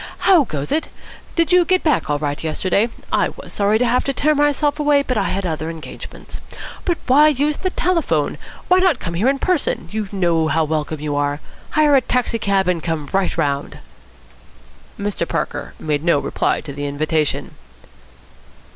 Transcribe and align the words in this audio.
How 0.25 0.45
goes 0.45 0.71
it? 0.71 0.87
Did 1.35 1.51
you 1.51 1.63
get 1.63 1.83
back 1.83 2.09
all 2.09 2.17
right 2.17 2.43
yesterday? 2.43 2.89
I 3.11 3.29
was 3.37 3.53
sorry 3.53 3.77
to 3.77 3.85
have 3.85 4.03
to 4.05 4.13
tear 4.13 4.33
myself 4.33 4.79
away, 4.79 5.03
but 5.03 5.15
I 5.15 5.25
had 5.25 5.45
other 5.45 5.69
engagements. 5.69 6.41
But 6.85 6.97
why 7.05 7.27
use 7.27 7.57
the 7.57 7.69
telephone? 7.69 8.39
Why 8.67 8.79
not 8.79 8.97
come 8.97 9.13
here 9.13 9.29
in 9.29 9.37
person? 9.37 9.89
You 9.91 10.09
know 10.11 10.47
how 10.47 10.63
welcome 10.63 11.01
you 11.01 11.15
are. 11.15 11.39
Hire 11.77 11.93
a 11.95 12.01
taxi 12.01 12.39
cab 12.39 12.67
and 12.67 12.81
come 12.81 13.11
right 13.13 13.37
round." 13.37 13.77
Mr. 14.99 15.27
Parker 15.27 15.75
made 15.79 16.03
no 16.03 16.17
reply 16.17 16.61
to 16.61 16.73
the 16.73 16.87
invitation. 16.87 17.53